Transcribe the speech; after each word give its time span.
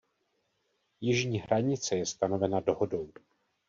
Jižní 1.01 1.39
hranice 1.39 1.95
je 1.97 2.05
stanovena 2.05 2.59
dohodou. 2.59 3.11